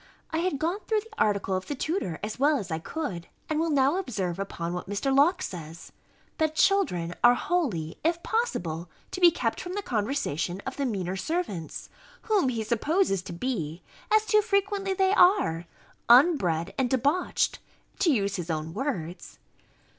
[0.31, 3.59] I had gone through the article of the tutor, as well as I could; and
[3.59, 5.15] will now observe upon what Mr.
[5.15, 5.91] Locke says,
[6.39, 11.15] That children are wholly, if possible, to be kept from the conversation of the meaner
[11.17, 11.87] servants;
[12.23, 15.67] whom he supposes to be, as too frequently they are,
[16.09, 17.59] unbred and debauched,
[17.99, 19.37] to use his own words.